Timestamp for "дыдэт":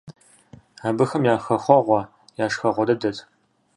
2.87-3.17